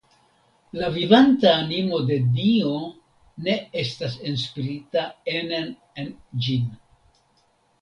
La 0.77 0.87
vivanta 0.95 1.51
animo 1.65 1.99
de 2.07 2.17
Dio 2.39 2.71
ne 3.49 3.55
estas 3.83 4.17
enspirita 4.31 5.05
enen 5.37 5.71
en 6.05 6.11
ĝin. 6.47 6.67